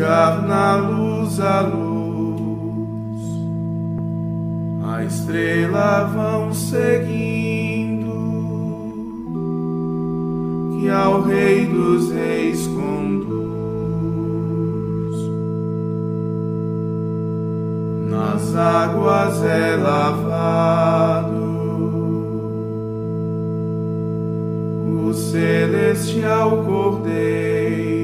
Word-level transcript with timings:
Buscar 0.00 0.42
na 0.48 0.76
luz 0.76 1.38
a 1.40 1.60
luz, 1.60 3.20
a 4.82 5.04
estrela 5.04 6.04
vão 6.04 6.54
seguindo, 6.54 8.10
que 10.80 10.88
ao 10.88 11.20
Rei 11.20 11.66
dos 11.66 12.10
Reis 12.10 12.66
conduz. 12.66 13.50
Nas 18.08 18.56
águas 18.56 19.44
é 19.44 19.76
lavado. 19.76 21.50
O 25.06 25.12
celestial 25.12 26.64
Cordeiro 26.64 27.99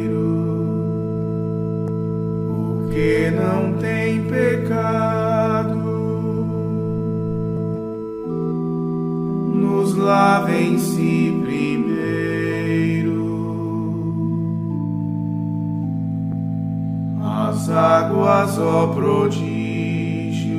que 2.96 3.30
não 3.30 3.74
tem 3.74 4.24
pecado, 4.24 5.76
nos 9.54 9.94
lava 9.96 10.50
em 10.50 10.78
si 10.78 11.38
primeiro. 11.44 11.76
As 17.22 17.68
águas, 17.68 18.58
ó 18.58 18.86
prodígio, 18.86 20.56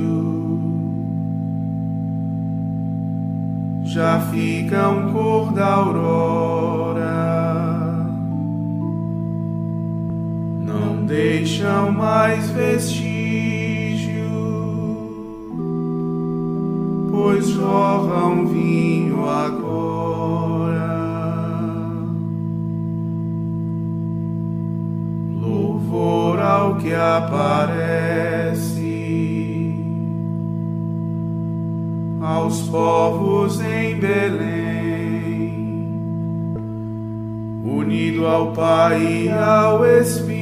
já 3.83 4.19
ficam 4.31 5.11
cor 5.11 5.51
da 5.53 5.73
aurora. 5.73 6.66
Deixam 11.07 11.91
mais 11.91 12.49
vestígio, 12.49 14.29
pois 17.09 17.47
jorram 17.47 18.45
vinho 18.47 19.25
agora. 19.25 20.75
Louvor 25.41 26.39
ao 26.39 26.75
que 26.75 26.93
aparece 26.93 28.67
aos 32.21 32.63
povos 32.63 33.61
em 33.61 33.97
Belém, 33.97 35.55
unido 37.63 38.27
ao 38.27 38.51
Pai 38.51 39.01
e 39.01 39.29
ao 39.29 39.85
Espírito 39.85 40.36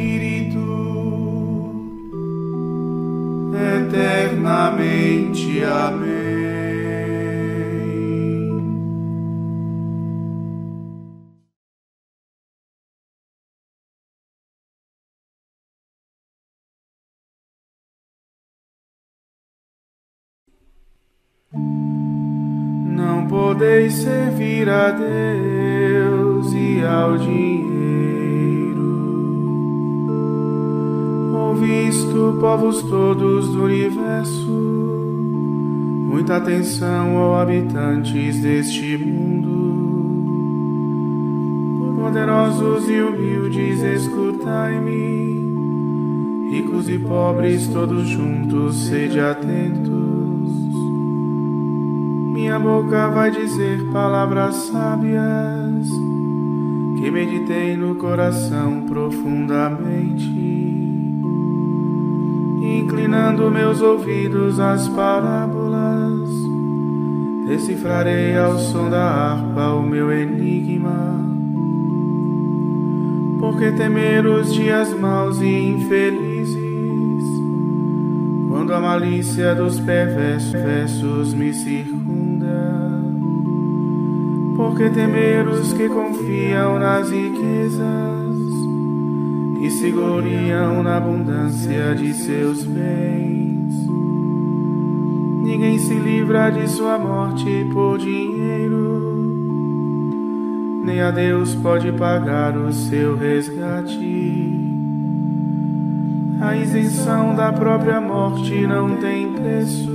eternamente. 4.46 5.64
Amém. 5.64 6.26
Não 22.88 23.28
podeis 23.28 23.94
servir 23.94 24.70
a 24.70 24.92
Deus 24.92 26.54
e 26.54 26.86
ao 26.86 27.18
dinheiro 27.18 27.95
povos 32.40 32.82
todos 32.84 33.50
do 33.50 33.64
universo. 33.66 34.50
Muita 36.10 36.38
atenção, 36.38 37.16
ó 37.16 37.42
habitantes 37.42 38.42
deste 38.42 38.98
mundo. 38.98 39.56
Poderosos 42.00 42.88
e 42.90 43.02
humildes, 43.02 43.82
escutai-me. 43.82 45.36
Ricos 46.52 46.88
e 46.88 46.98
pobres, 47.00 47.68
todos 47.68 48.08
juntos, 48.08 48.88
sede 48.88 49.20
atentos. 49.20 49.92
Minha 52.34 52.58
boca 52.60 53.10
vai 53.10 53.30
dizer 53.32 53.84
palavras 53.92 54.56
sábias 54.56 55.90
que 56.98 57.12
meditei 57.12 57.76
no 57.76 57.96
coração 57.96 58.86
profundamente 58.86 60.55
inclinando 62.66 63.50
meus 63.52 63.82
ouvidos 63.82 64.60
às 64.60 64.88
parábolas, 64.90 66.30
decifrarei 67.48 68.38
ao 68.38 68.58
som 68.58 68.90
da 68.90 69.04
harpa 69.04 69.74
o 69.74 69.84
meu 69.84 70.12
enigma. 70.12 71.24
Porque 73.40 73.72
temer 73.72 74.26
os 74.26 74.54
dias 74.54 74.94
maus 75.00 75.40
e 75.40 75.48
infelizes, 75.48 77.24
quando 78.50 78.74
a 78.74 78.80
malícia 78.80 79.54
dos 79.54 79.80
perversos 79.80 81.34
me 81.34 81.54
circunda? 81.54 82.06
Porque 84.58 84.90
temer 84.90 85.48
os 85.48 85.74
que 85.74 85.90
confiam 85.90 86.80
nas 86.80 87.10
riquezas? 87.12 88.35
E 89.66 89.72
se 89.72 89.90
gloriam 89.90 90.84
na 90.84 90.98
abundância 90.98 91.96
de 91.96 92.14
seus 92.14 92.64
bens. 92.64 93.74
Ninguém 95.44 95.80
se 95.80 95.96
livra 95.96 96.52
de 96.52 96.70
sua 96.70 97.00
morte 97.00 97.66
por 97.74 97.98
dinheiro, 97.98 99.02
nem 100.86 101.02
a 101.02 101.10
Deus 101.10 101.56
pode 101.56 101.92
pagar 101.94 102.56
o 102.56 102.72
seu 102.72 103.18
resgate. 103.18 104.54
A 106.40 106.56
isenção 106.56 107.34
da 107.34 107.52
própria 107.52 108.00
morte 108.00 108.68
não 108.68 108.98
tem 108.98 109.34
preço, 109.34 109.90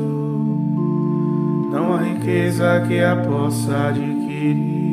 não 1.71 1.95
há 1.95 2.03
riqueza 2.03 2.85
que 2.89 2.99
a 2.99 3.15
possa 3.15 3.89
adquirir 3.89 4.90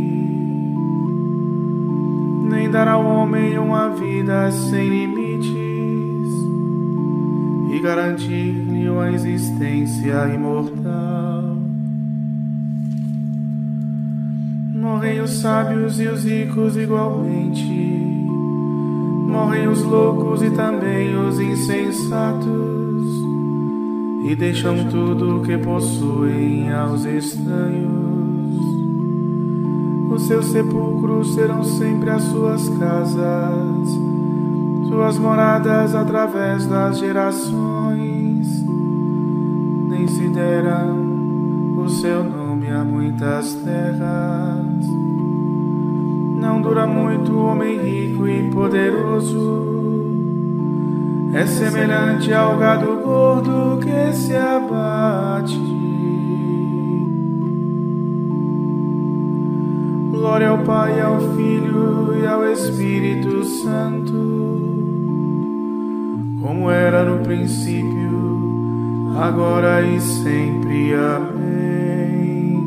dar 2.67 2.87
ao 2.87 3.05
homem 3.05 3.57
uma 3.57 3.89
vida 3.89 4.51
sem 4.51 4.89
limites 4.89 5.47
e 7.73 7.79
garantir-lhe 7.79 8.89
uma 8.89 9.11
existência 9.11 10.27
imortal. 10.33 11.57
Morrem 14.73 15.21
os 15.21 15.31
sábios 15.31 15.99
e 15.99 16.07
os 16.07 16.23
ricos 16.23 16.75
igualmente, 16.77 17.97
Morrem 19.27 19.67
os 19.67 19.83
loucos 19.83 20.41
e 20.41 20.49
também 20.51 21.15
os 21.15 21.39
insensatos, 21.39 22.47
e 24.25 24.35
deixam 24.35 24.89
tudo 24.89 25.37
o 25.37 25.43
que 25.43 25.57
possuem 25.57 26.71
aos 26.71 27.03
estranhos. 27.05 28.16
Os 30.09 30.23
seus 30.23 30.45
sepulcros 30.47 31.33
serão 31.33 31.63
sempre 31.63 32.09
as 32.09 32.23
suas 32.23 32.69
casas, 32.69 33.89
suas 34.87 35.17
moradas 35.17 35.93
através 35.93 36.65
das 36.65 36.97
gerações. 36.99 38.47
Nem 39.89 40.07
se 40.07 40.27
deram 40.29 41.77
o 41.77 41.89
seu 41.89 42.23
nome 42.23 42.69
a 42.71 42.83
muitas 42.83 43.53
terras 43.55 44.97
não 46.47 46.61
dura 46.61 46.87
muito 46.87 47.33
o 47.33 47.45
homem 47.45 47.77
rico 47.77 48.27
e 48.27 48.49
poderoso. 48.49 49.75
É 51.33 51.45
semelhante 51.45 52.33
ao 52.33 52.57
gado 52.57 52.95
gordo 53.03 53.79
que 53.79 54.13
se 54.13 54.35
abate. 54.35 55.76
Glória 60.17 60.49
ao 60.49 60.57
Pai, 60.63 60.99
ao 60.99 61.19
Filho 61.35 62.17
e 62.19 62.25
ao 62.25 62.43
Espírito 62.51 63.43
Santo, 63.45 64.13
como 66.41 66.71
era 66.71 67.03
no 67.03 67.23
princípio, 67.23 69.13
agora 69.15 69.83
e 69.83 70.01
sempre. 70.01 70.95
Amém. 70.95 72.57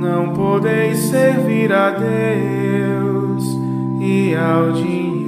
Não 0.00 0.32
podeis 0.32 0.98
servir 0.98 1.70
a 1.70 1.90
Deus 1.90 3.44
e 4.00 4.34
ao 4.34 4.72
dinheiro. 4.72 5.19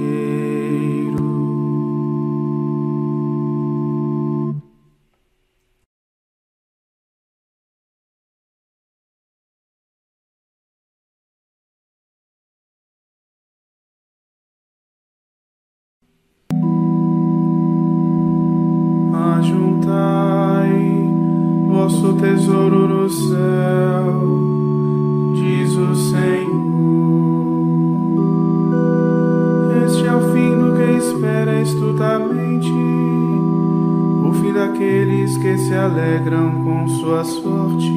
Alegram 36.43 36.63
com 36.63 36.87
sua 36.87 37.23
sorte. 37.23 37.93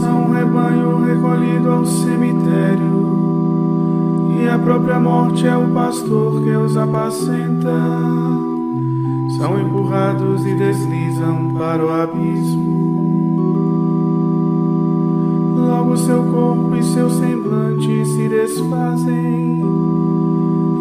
São 0.00 0.24
um 0.24 0.32
rebanho 0.32 1.04
recolhido 1.04 1.70
ao 1.70 1.86
cemitério, 1.86 3.08
e 4.40 4.48
a 4.48 4.58
própria 4.58 5.00
morte 5.00 5.46
é 5.46 5.56
o 5.56 5.68
pastor 5.68 6.42
que 6.42 6.50
os 6.50 6.76
apacenta. 6.76 7.72
São 9.36 9.58
empurrados 9.60 10.44
e 10.46 10.54
deslizam 10.54 11.54
para 11.54 11.84
o 11.84 11.90
abismo 11.90 12.78
logo 15.54 15.96
seu 15.96 16.24
corpo 16.24 16.76
e 16.76 16.82
seu 16.82 17.08
semblante 17.08 18.04
se 18.04 18.28
desfazem, 18.28 19.62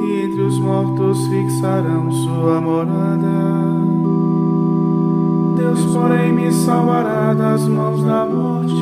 e 0.02 0.22
entre 0.24 0.42
os 0.42 0.58
mortos 0.60 1.28
fixarão 1.28 2.12
sua 2.12 2.60
morada. 2.60 3.87
Deus, 5.58 5.84
porém, 5.88 6.32
me 6.32 6.52
salvará 6.52 7.34
das 7.34 7.68
mãos 7.68 8.04
da 8.04 8.28
morte, 8.28 8.76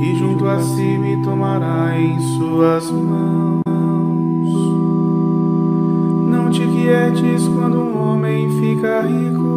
e 0.00 0.14
junto 0.14 0.48
a 0.48 0.58
si 0.60 0.96
me 0.96 1.18
tomará 1.18 2.00
em 2.00 2.18
suas 2.18 2.90
mãos. 2.90 3.62
Não 6.30 6.50
te 6.50 6.66
quietes 6.66 7.46
quando 7.48 7.78
um 7.78 7.98
homem 7.98 8.48
fica 8.48 9.02
rico 9.02 9.48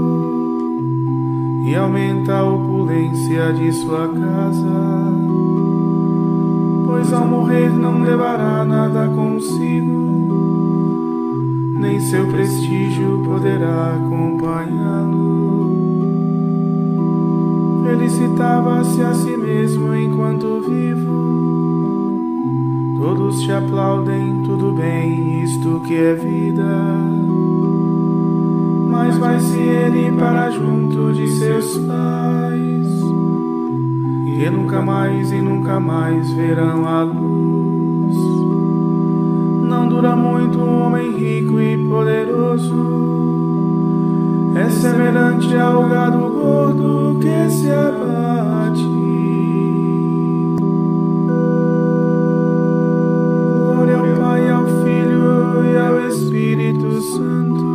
e 1.63 1.75
aumenta 1.75 2.33
a 2.33 2.43
opulência 2.43 3.53
de 3.53 3.71
sua 3.71 4.09
casa, 4.09 5.13
pois 6.85 7.13
ao 7.13 7.25
morrer 7.25 7.69
não 7.69 8.01
levará 8.03 8.65
nada 8.65 9.07
consigo, 9.07 10.10
nem 11.81 11.99
seu 11.99 12.27
prestígio 12.27 13.21
poderá 13.25 13.95
acompanhá-lo. 13.95 15.81
Felicitava-se 17.83 19.01
a 19.01 19.13
si 19.13 19.35
mesmo 19.35 19.93
enquanto 19.95 20.61
vivo. 20.61 21.11
Todos 22.97 23.41
te 23.41 23.51
aplaudem, 23.51 24.43
tudo 24.45 24.71
bem, 24.73 25.43
isto 25.43 25.81
que 25.87 25.95
é 25.95 26.13
vida 26.13 27.01
mas 28.91 29.17
vai-se 29.17 29.57
ele 29.57 30.11
para 30.11 30.51
junto 30.51 31.13
de 31.13 31.27
seus 31.27 31.77
pais, 31.79 32.87
e 34.27 34.49
nunca 34.49 34.81
mais 34.81 35.31
e 35.31 35.41
nunca 35.41 35.79
mais 35.79 36.29
verão 36.33 36.85
a 36.85 37.03
luz. 37.03 37.80
Não 39.71 39.87
dura 39.87 40.17
muito 40.17 40.59
um 40.59 40.81
homem 40.81 41.17
rico 41.17 41.57
e 41.61 41.77
poderoso, 41.87 42.75
é 44.53 44.69
semelhante 44.69 45.55
ao 45.55 45.87
gado 45.87 46.17
gordo 46.29 47.17
que 47.21 47.49
se 47.49 47.71
abate. 47.71 48.85
Glória 53.63 53.95
ao 53.95 54.07
Pai, 54.17 54.49
ao 54.49 54.65
Filho 54.65 55.63
e 55.71 55.77
ao 55.77 56.05
Espírito 56.05 57.01
Santo 57.01 57.71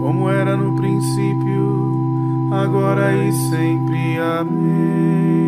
como 0.00 0.30
era 0.30 0.56
no 0.56 0.74
princípio, 0.74 2.48
agora 2.50 3.14
e 3.14 3.30
sempre. 3.30 4.18
Amém. 4.18 5.43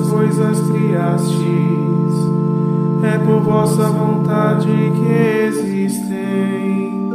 Coisas 0.00 0.60
criastes, 0.60 1.40
é 3.02 3.18
por 3.24 3.40
vossa 3.40 3.88
vontade 3.88 4.66
que 4.66 5.46
existem 5.46 7.10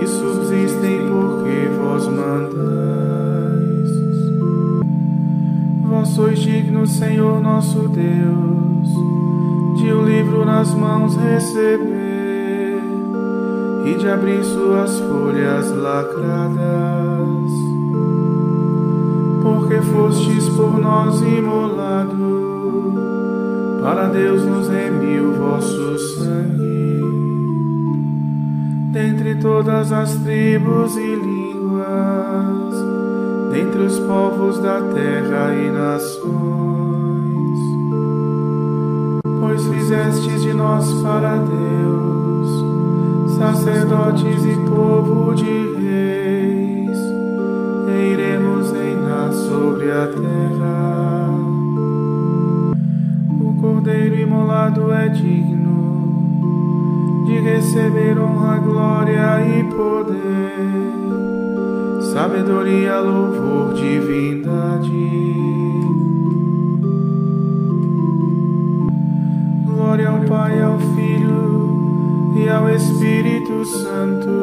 e 0.00 0.06
subsistem 0.06 1.08
porque 1.08 1.68
vós 1.78 2.06
mandais. 2.06 3.90
Vós 5.88 6.08
sois 6.08 6.38
digno, 6.38 6.86
Senhor 6.86 7.40
nosso 7.40 7.88
Deus, 7.88 8.88
de 9.78 9.92
o 9.92 10.00
um 10.00 10.04
livro 10.04 10.44
nas 10.44 10.74
mãos 10.74 11.16
receber 11.16 12.82
e 13.86 13.94
de 13.94 14.08
abrir 14.08 14.44
suas 14.44 14.98
folhas 15.00 15.70
lacradas. 15.70 17.69
Porque 19.60 19.82
fostes 19.82 20.48
por 20.48 20.80
nós 20.80 21.20
imolado, 21.20 22.16
para 23.82 24.06
Deus 24.06 24.42
nos 24.42 24.68
remiu 24.68 25.34
vosso 25.34 25.98
sangue 25.98 26.80
dentre 28.90 29.34
todas 29.36 29.92
as 29.92 30.14
tribos 30.16 30.96
e 30.96 31.14
línguas, 31.14 32.74
dentre 33.52 33.82
os 33.82 33.98
povos 34.00 34.58
da 34.60 34.80
terra 34.80 35.54
e 35.54 35.70
nações. 35.70 36.30
Pois 39.40 39.62
fizestes 39.68 40.42
de 40.42 40.54
nós 40.54 40.90
para 41.02 41.36
Deus, 41.36 42.64
sacerdotes 43.36 44.42
e 44.42 44.54
povo 44.70 45.34
de 45.34 45.44
reis, 45.44 46.98
e 47.88 48.12
iremos 48.12 48.39
sobre 49.50 49.90
a 49.90 50.06
terra. 50.06 51.28
O 53.40 53.52
cordeiro 53.60 54.14
imolado 54.14 54.92
é 54.92 55.08
digno 55.08 57.24
de 57.26 57.40
receber 57.40 58.16
honra, 58.16 58.58
glória 58.58 59.42
e 59.42 59.64
poder, 59.64 60.54
sabedoria, 62.12 63.00
louvor, 63.00 63.74
divindade. 63.74 65.10
Glória 69.66 70.10
ao 70.10 70.20
Pai, 70.20 70.62
ao 70.62 70.78
Filho 70.78 72.30
e 72.36 72.48
ao 72.48 72.70
Espírito 72.70 73.64
Santo, 73.64 74.39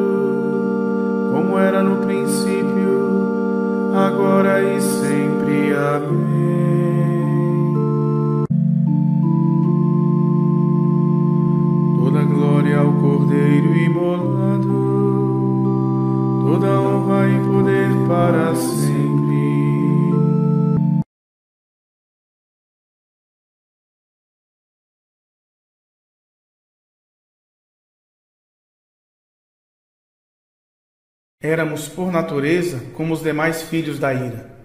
Éramos, 31.40 31.88
por 31.88 32.12
natureza, 32.12 32.78
como 32.94 33.14
os 33.14 33.22
demais 33.22 33.62
filhos 33.62 33.98
da 33.98 34.12
ira. 34.12 34.57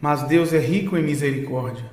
Mas 0.00 0.22
Deus 0.24 0.52
é 0.52 0.58
rico 0.58 0.96
em 0.96 1.02
misericórdia. 1.02 1.84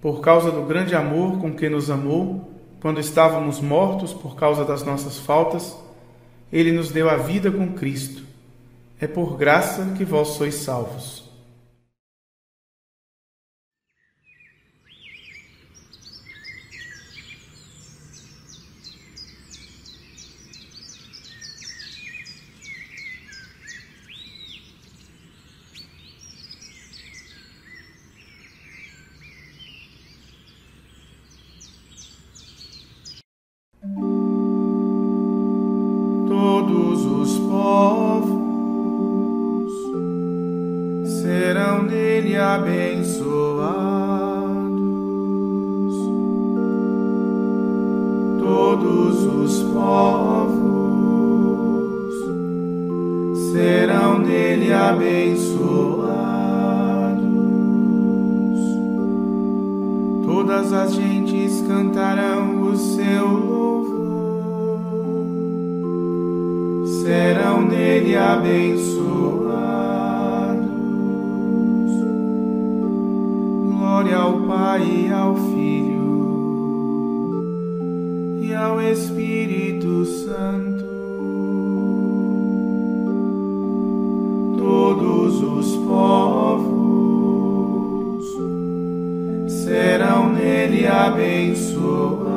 Por 0.00 0.20
causa 0.20 0.50
do 0.50 0.62
grande 0.62 0.94
amor 0.94 1.38
com 1.38 1.52
que 1.52 1.68
nos 1.68 1.90
amou, 1.90 2.50
quando 2.80 2.98
estávamos 2.98 3.60
mortos 3.60 4.12
por 4.12 4.34
causa 4.34 4.64
das 4.64 4.82
nossas 4.82 5.18
faltas, 5.18 5.76
ele 6.52 6.72
nos 6.72 6.90
deu 6.90 7.08
a 7.08 7.16
vida 7.16 7.50
com 7.50 7.72
Cristo. 7.74 8.22
É 8.98 9.06
por 9.06 9.36
graça 9.36 9.94
que 9.96 10.04
vós 10.04 10.28
sois 10.28 10.54
salvos. 10.56 11.29
Nele 42.20 42.36
abençoados. 42.36 43.20
Todos 48.38 49.24
os 49.24 49.62
povos 49.72 50.54
serão 53.52 54.18
nele 54.18 54.72
abençoados. 54.72 55.60
Todas 60.26 60.72
as 60.72 60.94
gentes 60.94 61.64
cantarão 61.66 62.62
o 62.62 62.76
seu 62.76 63.26
louvor 63.26 63.70
serão 67.02 67.62
nele 67.62 68.16
abençoados. 68.16 68.99
Todos 85.60 85.74
os 85.74 85.76
povos 85.84 86.64
serão 89.62 90.32
nele 90.32 90.86
abençoados. 90.86 92.29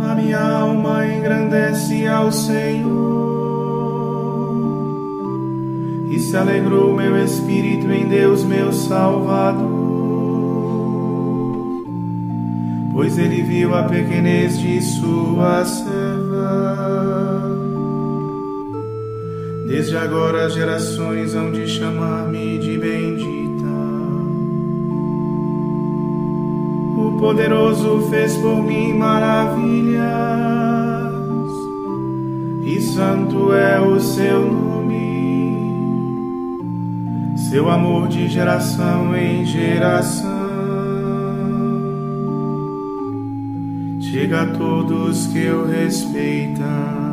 A 0.00 0.14
minha 0.14 0.40
alma 0.40 1.06
engrandece 1.06 2.06
ao 2.06 2.30
Senhor 2.30 2.88
e 6.10 6.18
se 6.18 6.36
alegrou 6.36 6.94
meu 6.94 7.16
espírito 7.24 7.90
em 7.90 8.08
Deus, 8.08 8.44
meu 8.44 8.72
Salvador, 8.72 9.68
pois 12.92 13.18
ele 13.18 13.42
viu 13.42 13.74
a 13.74 13.82
pequenez 13.84 14.58
de 14.58 14.80
sua 14.80 15.64
serva. 15.64 17.57
Desde 19.68 19.96
agora 19.96 20.46
as 20.46 20.54
gerações 20.54 21.34
hão 21.34 21.52
de 21.52 21.68
chamar-me 21.68 22.58
de 22.58 22.78
bendita. 22.78 23.66
O 26.96 27.18
poderoso 27.20 28.08
fez 28.10 28.34
por 28.38 28.62
mim 28.62 28.94
maravilhas, 28.94 30.02
e 32.64 32.80
santo 32.80 33.52
é 33.52 33.80
o 33.80 34.00
seu 34.00 34.40
nome 34.40 34.68
seu 37.50 37.70
amor 37.70 38.08
de 38.08 38.28
geração 38.28 39.16
em 39.16 39.46
geração. 39.46 40.28
Chega 44.00 44.42
a 44.42 44.46
todos 44.46 45.28
que 45.28 45.48
o 45.48 45.66
respeitam. 45.66 47.07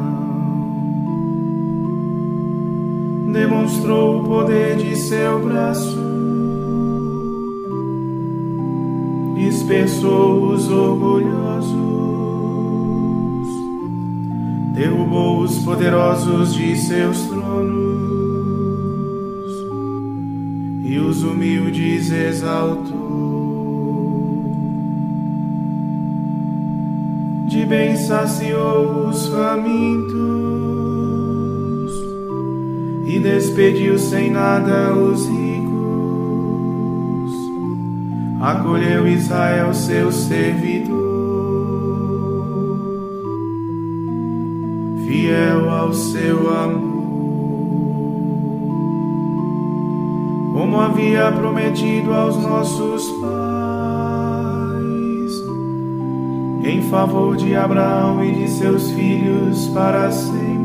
Demonstrou 3.36 4.22
o 4.22 4.24
poder 4.24 4.78
de 4.78 4.96
seu 4.96 5.42
braço, 5.42 6.00
dispersou 9.36 10.54
os 10.54 10.72
orgulhosos, 10.72 11.76
derrubou 14.74 15.42
os 15.42 15.60
poderosos 15.66 16.54
de 16.54 16.78
seus 16.78 17.24
tronos. 17.24 17.76
E 20.86 20.98
os 20.98 21.22
humildes 21.22 22.10
exaltou. 22.12 22.96
De 27.50 27.66
bem 27.66 27.98
saciou 27.98 29.10
os 29.10 29.28
famintos 29.28 30.75
e 33.06 33.20
despediu 33.20 33.98
sem 34.00 34.32
nada 34.32 34.94
os 34.94 35.28
ricos. 35.28 35.46
Acolheu 38.42 39.08
Israel, 39.08 39.74
seu 39.74 40.12
servidor, 40.12 40.96
fiel 45.06 45.70
ao 45.70 45.94
seu 45.94 46.50
amor. 46.54 46.96
Como 50.54 50.80
havia 50.80 51.32
prometido 51.32 52.14
aos 52.14 52.38
nossos 52.38 53.08
pais, 53.22 53.36
em 56.64 56.82
favor 56.90 57.36
de 57.36 57.56
Abraão 57.56 58.24
e 58.24 58.32
de 58.34 58.50
seus 58.50 58.90
filhos 58.92 59.68
para 59.68 60.12
sempre. 60.12 60.65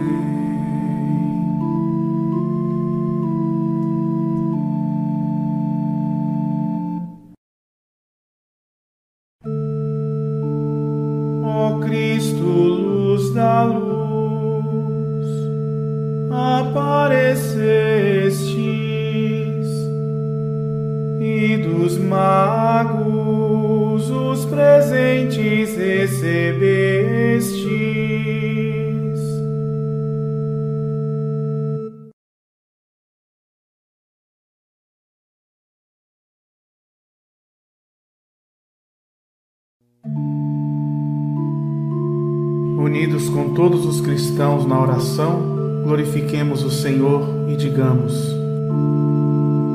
Unidos 42.77 43.29
com 43.29 43.53
todos 43.53 43.85
os 43.85 44.01
cristãos 44.01 44.65
na 44.65 44.81
oração, 44.81 45.83
glorifiquemos 45.85 46.63
o 46.63 46.69
Senhor 46.69 47.47
e 47.47 47.55
digamos: 47.55 48.13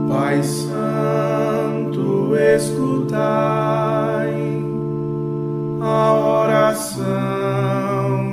Pai 0.08 0.42
Santo, 0.42 2.36
escutai 2.36 4.15
a 5.86 6.42
oração 6.42 7.06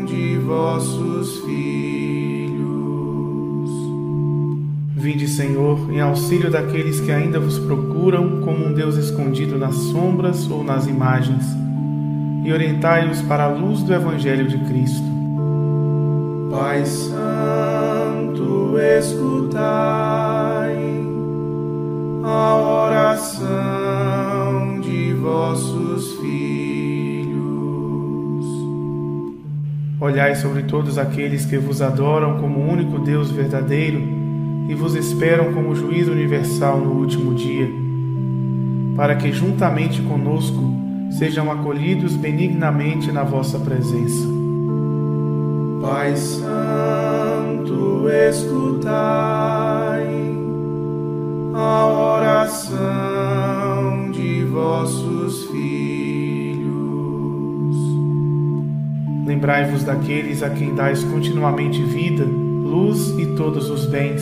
de 0.05 0.38
vossos 0.39 1.39
filhos. 1.41 2.63
Vinde, 4.95 5.27
Senhor, 5.27 5.91
em 5.91 6.00
auxílio 6.01 6.50
daqueles 6.50 6.99
que 6.99 7.12
ainda 7.12 7.39
vos 7.39 7.60
procuram 7.60 8.41
como 8.41 8.65
um 8.65 8.73
Deus 8.73 8.95
escondido 8.95 9.58
nas 9.58 9.75
sombras 9.75 10.49
ou 10.49 10.63
nas 10.63 10.88
imagens 10.88 11.45
e 12.43 12.51
orientai-os 12.51 13.21
para 13.21 13.45
a 13.45 13.49
luz 13.49 13.84
do 13.84 13.93
Evangelho 13.93 14.47
de 14.47 14.58
Cristo. 14.65 15.13
Pai 16.51 16.86
Santo, 16.86 18.78
escutai 18.99 19.63
a 22.23 22.56
oração 22.86 24.82
de 24.82 25.13
vossos 25.13 26.13
filhos. 26.15 26.42
Olhai 30.04 30.36
sobre 30.36 30.63
todos 30.63 30.98
aqueles 30.98 31.46
que 31.46 31.58
vos 31.58 31.82
adoram 31.82 32.38
como 32.38 32.60
único 32.60 33.00
Deus 33.00 33.32
verdadeiro 33.32 34.00
e 34.68 34.76
vos 34.76 34.96
esperam 34.96 35.54
como 35.54 35.74
juiz 35.74 36.10
universal 36.10 36.78
no 36.78 36.92
último 36.92 37.34
dia, 37.34 37.72
para 38.98 39.16
que 39.16 39.32
juntamente 39.32 40.02
conosco 40.02 40.62
sejam 41.10 41.50
acolhidos 41.50 42.18
benignamente 42.18 43.13
na 43.13 43.24
vossa 43.24 43.58
presença. 43.58 44.28
Pai 45.82 46.18
Santo, 46.18 48.10
escutai 48.30 50.04
a 51.54 51.88
oração 52.18 52.52
de 54.12 54.44
vossos 54.44 55.46
filhos. 55.46 56.03
Lembrai-vos 59.25 59.83
daqueles 59.83 60.43
a 60.43 60.49
quem 60.49 60.75
dais 60.75 61.01
continuamente 61.05 61.81
vida, 61.81 62.25
luz 62.25 63.17
e 63.17 63.25
todos 63.38 63.69
os 63.69 63.86
bens, 63.86 64.21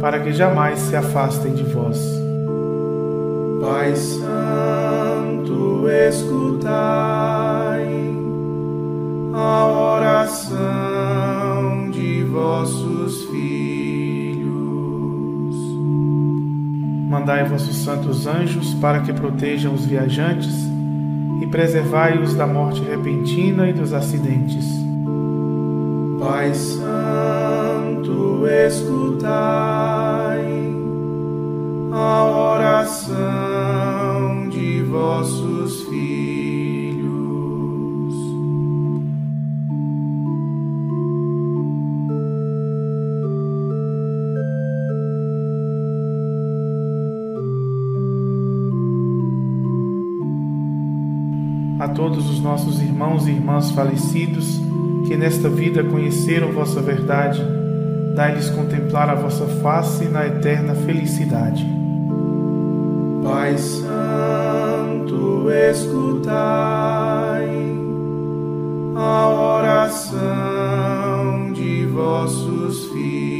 para 0.00 0.20
que 0.20 0.32
jamais 0.32 0.78
se 0.78 0.94
afastem 0.94 1.54
de 1.54 1.64
vós. 1.64 1.98
Pai 3.60 3.96
Santo, 3.96 5.88
escutai 5.88 6.72
a 9.34 9.66
oração 9.96 11.90
de 11.90 12.22
vossos 12.24 13.24
filhos. 13.24 14.52
Mandai 17.10 17.44
vossos 17.44 17.76
santos 17.76 18.28
anjos 18.28 18.72
para 18.74 19.00
que 19.00 19.12
protejam 19.12 19.74
os 19.74 19.84
viajantes 19.84 20.70
preservai-os 21.52 22.34
da 22.34 22.46
morte 22.46 22.82
repentina 22.82 23.68
e 23.68 23.72
dos 23.74 23.92
acidentes. 23.92 24.66
Pai 26.18 26.52
Santo, 26.54 28.46
escutai 28.46 29.30
a 31.92 32.24
oração 32.54 34.48
de 34.48 34.82
vossos 34.84 35.61
nossos 52.42 52.80
irmãos 52.80 53.26
e 53.26 53.30
irmãs 53.30 53.70
falecidos 53.70 54.60
que 55.06 55.16
nesta 55.16 55.48
vida 55.48 55.82
conheceram 55.84 56.52
vossa 56.52 56.80
verdade, 56.80 57.42
dai-lhes 58.14 58.50
contemplar 58.50 59.08
a 59.08 59.14
vossa 59.14 59.46
face 59.62 60.04
na 60.04 60.26
eterna 60.26 60.74
felicidade. 60.74 61.64
Pai 63.22 63.56
Santo, 63.56 65.48
escutai 65.50 66.32
a 68.96 69.28
oração 69.58 70.02
de 71.52 71.86
vossos 71.86 72.86
filhos 72.86 73.31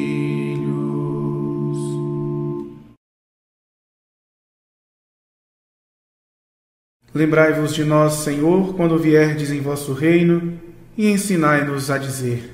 Lembrai-vos 7.14 7.74
de 7.74 7.84
nós, 7.84 8.14
Senhor, 8.14 8.74
quando 8.74 8.98
vierdes 8.98 9.50
em 9.50 9.60
vosso 9.60 9.92
reino, 9.92 10.58
e 10.96 11.10
ensinai-nos 11.10 11.90
a 11.90 11.98
dizer: 11.98 12.50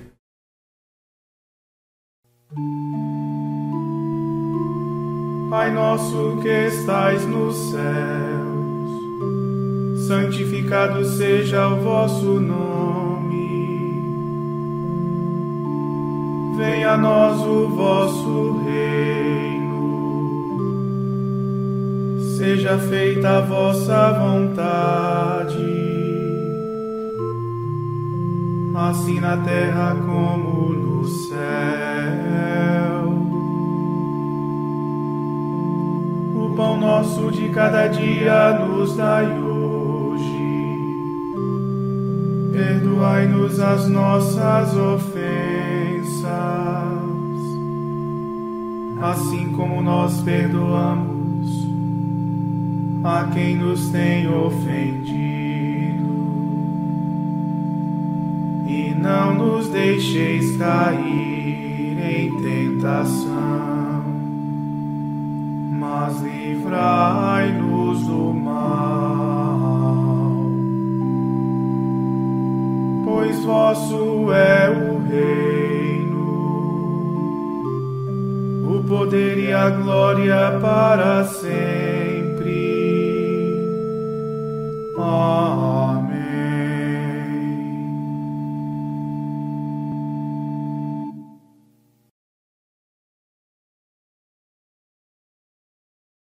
Pai 5.48 5.70
nosso 5.70 6.40
que 6.42 6.48
estais 6.48 7.24
nos 7.24 7.54
céus, 7.70 8.88
santificado 10.08 11.04
seja 11.04 11.68
o 11.68 11.80
vosso 11.80 12.40
nome. 12.40 13.38
Venha 16.56 16.94
a 16.94 16.98
nós 16.98 17.40
o 17.42 17.68
vosso 17.68 18.60
reino 18.64 19.57
seja 22.48 22.78
feita 22.78 23.28
a 23.28 23.40
vossa 23.42 24.10
vontade, 24.12 25.54
assim 28.74 29.20
na 29.20 29.36
terra 29.36 29.94
como 30.06 30.72
no 30.72 31.04
céu. 31.06 31.36
nosso 36.80 37.30
de 37.30 37.50
cada 37.50 37.86
dia 37.88 38.58
nos 38.60 38.96
dai 38.96 39.26
hoje. 39.26 40.78
Perdoai-nos 42.52 43.60
as 43.60 43.88
nossas 43.88 44.74
ofensas, 44.74 46.28
assim 49.02 49.52
como 49.52 49.82
nós 49.82 50.20
perdoamos 50.22 51.07
a 53.04 53.28
quem 53.32 53.56
nos 53.56 53.90
tem 53.90 54.28
ofendido. 54.28 55.18
E 58.66 58.94
não 58.94 59.34
nos 59.34 59.68
deixeis 59.68 60.56
cair 60.56 61.98
em 61.98 62.42
tentação 62.42 63.48
mas 65.78 66.20
livrai-nos 66.20 68.06
do 68.06 68.32
mal. 68.34 69.36
Pois 73.04 73.44
vosso 73.44 74.32
é 74.32 74.68
o 74.68 74.98
reino, 75.08 76.18
o 78.74 78.84
poder 78.88 79.38
e 79.38 79.52
a 79.52 79.70
glória 79.70 80.58
para 80.60 81.24
sempre. 81.24 81.97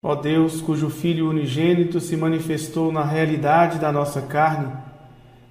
Ó 0.03 0.17
Deus, 0.17 0.61
cujo 0.61 0.91
Filho 0.91 1.31
unigênito 1.31 2.01
se 2.01 2.17
manifestou 2.17 2.91
na 2.91 3.05
realidade 3.05 3.79
da 3.79 3.93
nossa 3.93 4.21
carne, 4.21 4.73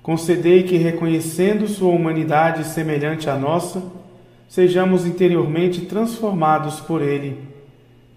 concedei 0.03 0.63
que, 0.63 0.75
reconhecendo 0.75 1.65
Sua 1.65 1.93
humanidade 1.93 2.65
semelhante 2.65 3.29
à 3.29 3.37
nossa, 3.37 3.81
sejamos 4.49 5.05
interiormente 5.05 5.85
transformados 5.85 6.81
por 6.81 7.01
Ele. 7.01 7.37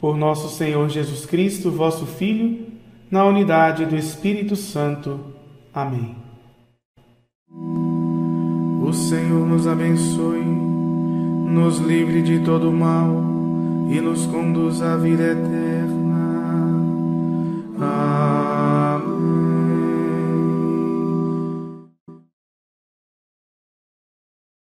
Por 0.01 0.17
nosso 0.17 0.49
Senhor 0.49 0.88
Jesus 0.88 1.25
Cristo, 1.25 1.71
vosso 1.71 2.07
Filho, 2.07 2.71
na 3.12 3.27
unidade 3.27 3.85
do 3.85 3.94
Espírito 3.94 4.57
Santo. 4.57 5.20
Amém. 5.75 6.16
O 8.83 8.90
Senhor 8.90 9.46
nos 9.46 9.66
abençoe, 9.66 10.42
nos 10.42 11.79
livre 11.79 12.22
de 12.22 12.40
todo 12.40 12.72
mal 12.72 13.09
e 13.90 14.01
nos 14.01 14.25
conduz 14.25 14.81
à 14.81 14.96
vida 14.96 15.25
eterna. 15.25 16.70
Ah. 17.79 18.21